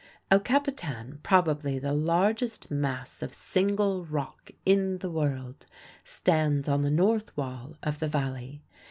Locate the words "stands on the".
6.03-6.89